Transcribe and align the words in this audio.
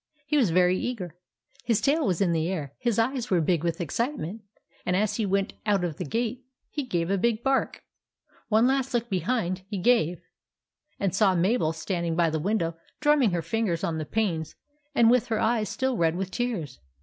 He 0.25 0.35
was 0.35 0.49
very 0.49 0.75
eager. 0.79 1.15
His 1.63 1.79
tail 1.79 2.07
was 2.07 2.21
in 2.21 2.31
the 2.31 2.49
air, 2.49 2.73
his 2.79 2.97
eyes 2.97 3.29
were 3.29 3.39
big 3.39 3.63
with 3.63 3.79
excitement, 3.79 4.41
and 4.83 4.95
as 4.95 5.17
he 5.17 5.27
went 5.27 5.53
out 5.63 5.83
of 5.83 5.97
the 5.97 6.05
gate 6.05 6.43
he 6.71 6.81
gave 6.81 7.11
a 7.11 7.19
big 7.19 7.43
bark. 7.43 7.83
One 8.47 8.65
last 8.65 8.95
look 8.95 9.11
behind 9.11 9.61
he 9.67 9.77
gave, 9.77 10.19
and 10.99 11.13
saw 11.13 11.35
Mabel 11.35 11.71
standing 11.71 12.15
by 12.15 12.31
the 12.31 12.39
window 12.39 12.75
drumming 12.99 13.29
with 13.29 13.33
her 13.35 13.41
fingers 13.43 13.83
on 13.83 13.99
the 13.99 14.05
panes 14.05 14.55
and 14.95 15.11
with 15.11 15.27
her 15.27 15.39
eyes 15.39 15.69
still 15.69 15.95
red 15.95 16.15
with 16.15 16.31
tears. 16.31 16.79